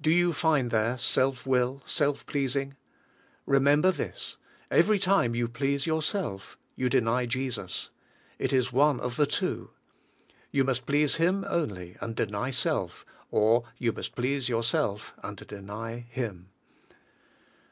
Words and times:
Do 0.00 0.08
you 0.12 0.32
find 0.32 0.70
there 0.70 0.96
self 0.96 1.48
will, 1.48 1.82
self 1.84 2.24
pleasing? 2.26 2.76
Remember 3.44 3.90
this: 3.90 4.36
every 4.70 5.00
time 5.00 5.34
you 5.34 5.48
please 5.48 5.84
yourself, 5.84 6.56
you 6.76 6.88
deny 6.88 7.26
Jesus. 7.26 7.90
It 8.38 8.52
is 8.52 8.72
one 8.72 9.00
of 9.00 9.16
the 9.16 9.26
two. 9.26 9.70
You 10.52 10.62
must 10.62 10.86
please 10.86 11.16
Him 11.16 11.44
only, 11.48 11.96
and 12.00 12.14
deny 12.14 12.52
self, 12.52 13.04
or 13.32 13.64
you 13.76 13.90
must 13.90 14.14
please 14.14 14.48
yourself 14.48 15.12
and 15.24 15.38
deny 15.38 16.06
Him. 16.08 16.50